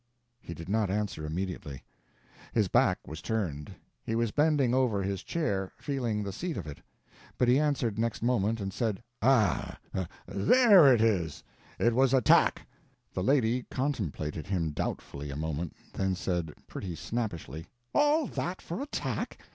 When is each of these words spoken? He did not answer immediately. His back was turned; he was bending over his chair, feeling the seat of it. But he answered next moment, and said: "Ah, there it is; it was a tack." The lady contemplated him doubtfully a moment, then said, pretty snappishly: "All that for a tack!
He 0.39 0.55
did 0.55 0.67
not 0.67 0.89
answer 0.89 1.27
immediately. 1.27 1.83
His 2.53 2.67
back 2.67 2.97
was 3.05 3.21
turned; 3.21 3.75
he 4.03 4.15
was 4.15 4.31
bending 4.31 4.73
over 4.73 5.03
his 5.03 5.21
chair, 5.21 5.71
feeling 5.77 6.23
the 6.23 6.33
seat 6.33 6.57
of 6.57 6.65
it. 6.65 6.79
But 7.37 7.47
he 7.47 7.59
answered 7.59 7.99
next 7.99 8.23
moment, 8.23 8.59
and 8.59 8.73
said: 8.73 9.03
"Ah, 9.21 9.77
there 10.25 10.91
it 10.91 11.01
is; 11.01 11.43
it 11.77 11.93
was 11.93 12.15
a 12.15 12.19
tack." 12.21 12.65
The 13.13 13.21
lady 13.23 13.67
contemplated 13.69 14.47
him 14.47 14.71
doubtfully 14.71 15.29
a 15.29 15.35
moment, 15.37 15.75
then 15.93 16.15
said, 16.15 16.51
pretty 16.65 16.95
snappishly: 16.95 17.67
"All 17.93 18.25
that 18.25 18.59
for 18.59 18.81
a 18.81 18.87
tack! 18.87 19.37